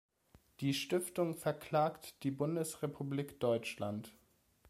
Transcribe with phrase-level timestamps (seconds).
[0.61, 4.11] Die Stiftung verklagt die Bundesrepublik Deutschland.